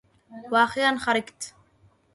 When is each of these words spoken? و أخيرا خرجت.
و 0.51 0.55
أخيرا 0.57 0.97
خرجت. 0.97 1.53